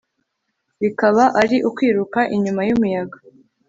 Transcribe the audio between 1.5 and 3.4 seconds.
ukwiruka inyuma y'umuyaga